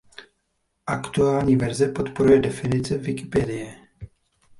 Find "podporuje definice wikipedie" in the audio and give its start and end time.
1.91-3.75